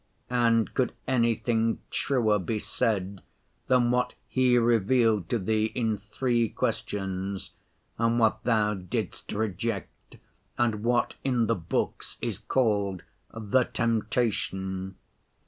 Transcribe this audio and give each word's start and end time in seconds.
And 0.31 0.73
could 0.73 0.93
anything 1.07 1.77
truer 1.91 2.39
be 2.39 2.57
said 2.57 3.21
than 3.67 3.91
what 3.91 4.15
he 4.27 4.57
revealed 4.57 5.29
to 5.29 5.37
Thee 5.37 5.65
in 5.75 5.95
three 5.99 6.49
questions 6.49 7.51
and 7.99 8.17
what 8.17 8.41
Thou 8.43 8.73
didst 8.73 9.31
reject, 9.31 10.15
and 10.57 10.83
what 10.83 11.17
in 11.23 11.45
the 11.45 11.53
books 11.53 12.17
is 12.19 12.39
called 12.39 13.03
"the 13.31 13.63
temptation"? 13.65 14.95